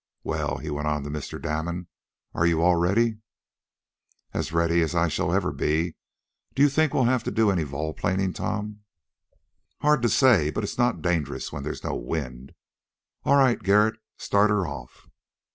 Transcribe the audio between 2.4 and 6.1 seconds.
you all ready?" "As ready as I ever shall be.